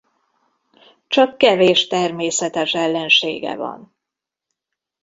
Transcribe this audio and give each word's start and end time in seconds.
Csak 1.07 1.37
kevés 1.37 1.87
természetes 1.87 2.73
ellensége 2.73 3.55
van. 3.55 3.93